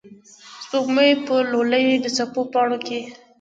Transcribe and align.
سپوږمۍ 0.63 1.11
به 1.25 1.35
لولي 1.51 1.85
د 2.03 2.05
څپو 2.17 2.41
پاڼو 2.53 2.77
کې 2.85 2.99